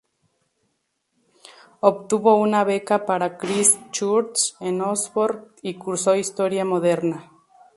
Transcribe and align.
Obtuvo 1.81 2.33
una 2.37 2.63
beca 2.63 3.05
para 3.05 3.37
Christ 3.37 3.77
Church, 3.91 4.55
en 4.59 4.81
Oxford, 4.81 5.49
y 5.61 5.75
cursó 5.75 6.15
Historia 6.15 6.65
Moderna. 6.65 7.29